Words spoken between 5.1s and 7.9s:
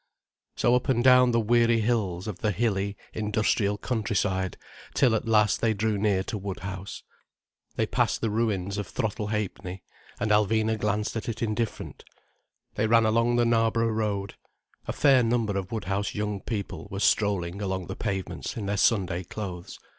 at last they drew near to Woodhouse. They